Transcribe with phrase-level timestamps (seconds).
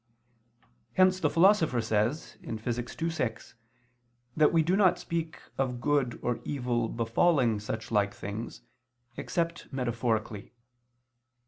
[0.93, 3.03] Hence the Philosopher says (Phys.
[3.03, 3.53] ii, 6)
[4.35, 8.61] that we do not speak of good or evil befalling such like things,
[9.15, 10.53] except metaphorically.